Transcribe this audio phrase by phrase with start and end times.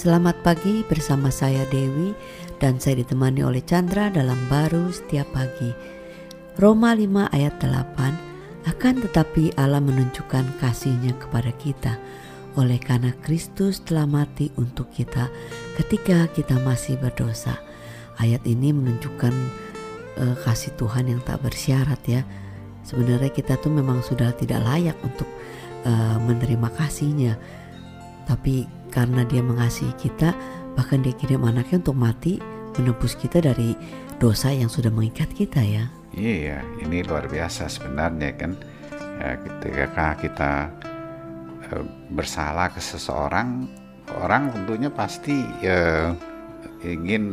[0.00, 2.16] Selamat pagi bersama saya Dewi
[2.56, 5.76] dan saya ditemani oleh Chandra dalam baru setiap pagi.
[6.56, 12.00] Roma 5 ayat 8 akan tetapi Allah menunjukkan kasihnya kepada kita
[12.56, 15.28] oleh karena Kristus telah mati untuk kita
[15.76, 17.60] ketika kita masih berdosa.
[18.16, 19.34] Ayat ini menunjukkan
[20.16, 22.24] uh, kasih Tuhan yang tak bersyarat ya.
[22.88, 25.28] Sebenarnya kita tuh memang sudah tidak layak untuk
[25.84, 27.36] uh, menerima kasihnya.
[28.24, 30.34] Tapi karena dia mengasihi kita
[30.74, 32.42] bahkan dia kirim anaknya untuk mati
[32.78, 33.74] menebus kita dari
[34.18, 38.52] dosa yang sudah mengikat kita ya iya ini luar biasa sebenarnya kan
[39.22, 40.52] ya, ketika kita
[41.70, 43.70] uh, bersalah ke seseorang
[44.18, 46.10] orang tentunya pasti uh,
[46.82, 47.24] ingin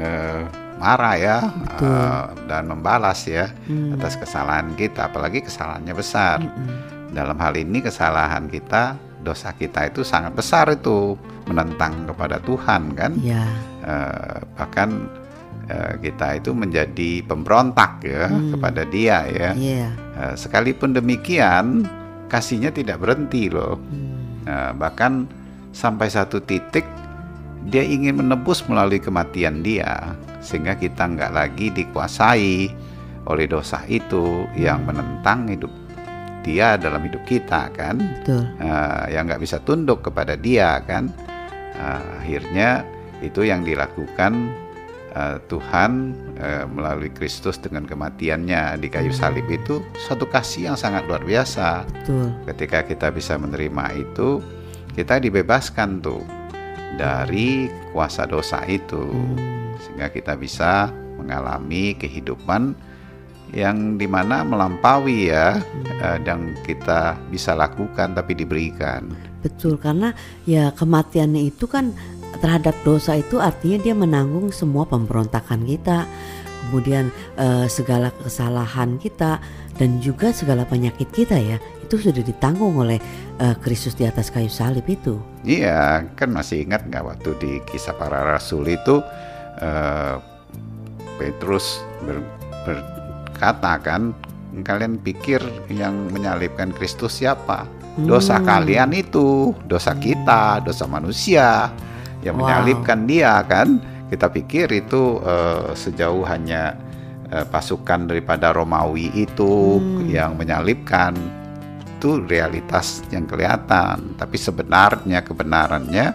[0.00, 0.42] uh,
[0.80, 1.38] marah ya
[1.76, 4.00] Uh, dan membalas ya hmm.
[4.00, 7.12] atas kesalahan kita apalagi kesalahannya besar hmm.
[7.12, 8.96] dalam hal ini kesalahan kita
[9.26, 11.18] dosa kita itu sangat besar itu
[11.50, 13.42] menentang kepada Tuhan kan ya.
[14.54, 15.10] bahkan
[15.70, 18.54] uh, kita itu menjadi pemberontak ya hmm.
[18.56, 19.90] kepada Dia ya yeah.
[20.18, 21.86] uh, sekalipun demikian
[22.30, 24.78] kasihnya tidak berhenti loh hmm.
[24.78, 25.26] bahkan
[25.70, 26.86] sampai satu titik
[27.66, 32.70] dia ingin menebus melalui kematian dia sehingga kita nggak lagi dikuasai
[33.26, 35.70] oleh dosa itu yang menentang hidup
[36.46, 38.46] dia dalam hidup kita kan Betul.
[38.62, 41.10] Uh, yang nggak bisa tunduk kepada dia kan
[41.74, 42.86] uh, akhirnya
[43.20, 44.54] itu yang dilakukan
[45.18, 51.04] uh, Tuhan uh, melalui Kristus dengan kematiannya di kayu salib itu suatu kasih yang sangat
[51.10, 52.30] luar biasa Betul.
[52.54, 54.38] ketika kita bisa menerima itu
[54.94, 56.22] kita dibebaskan tuh
[56.96, 59.82] dari kuasa dosa itu hmm.
[59.82, 60.88] sehingga kita bisa
[61.20, 62.72] mengalami kehidupan
[63.54, 66.26] yang di mana melampaui ya hmm.
[66.26, 69.06] yang kita bisa lakukan tapi diberikan.
[69.44, 70.10] Betul karena
[70.48, 71.94] ya kematiannya itu kan
[72.42, 76.04] terhadap dosa itu artinya dia menanggung semua pemberontakan kita,
[76.66, 79.38] kemudian uh, segala kesalahan kita
[79.78, 81.56] dan juga segala penyakit kita ya
[81.86, 82.98] itu sudah ditanggung oleh
[83.38, 85.22] uh, Kristus di atas kayu salib itu.
[85.46, 88.98] Iya kan masih ingat nggak waktu di kisah para rasul itu
[89.62, 90.18] uh,
[91.16, 92.18] Petrus ber,
[92.66, 93.05] ber
[93.36, 94.16] katakan
[94.64, 97.68] kalian pikir yang menyalibkan Kristus siapa?
[97.96, 98.44] Dosa hmm.
[98.44, 101.72] kalian itu, dosa kita, dosa manusia
[102.20, 102.44] yang wow.
[102.44, 103.80] menyalibkan dia kan?
[104.06, 106.76] Kita pikir itu uh, sejauh hanya
[107.32, 110.12] uh, pasukan daripada Romawi itu hmm.
[110.12, 111.16] yang menyalibkan
[111.96, 116.06] itu realitas yang kelihatan, tapi sebenarnya kebenarannya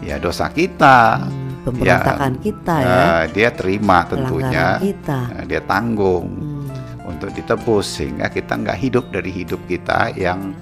[0.00, 1.20] ya dosa kita.
[1.20, 2.88] Hmm, pemberontakan ya, kita ya.
[2.88, 4.80] Uh, dia terima tentunya.
[4.80, 5.20] Kita.
[5.28, 6.26] Uh, dia tanggung.
[6.32, 6.47] Hmm
[7.08, 10.52] untuk ditebus sehingga kita nggak hidup dari hidup kita yang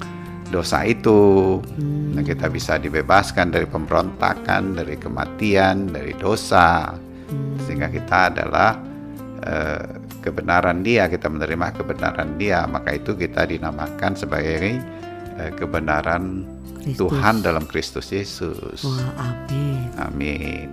[0.48, 1.58] dosa itu.
[1.58, 2.14] Hmm.
[2.14, 6.94] Nah, kita bisa dibebaskan dari pemberontakan, dari kematian, dari dosa.
[7.26, 7.58] Hmm.
[7.66, 8.78] Sehingga kita adalah
[9.42, 9.84] uh,
[10.22, 14.78] kebenaran Dia, kita menerima kebenaran Dia, maka itu kita dinamakan sebagai
[15.38, 16.46] uh, kebenaran
[16.86, 16.98] Christus.
[17.02, 18.86] Tuhan dalam Kristus Yesus.
[18.86, 19.90] Wah, amin.
[19.98, 20.70] Amin.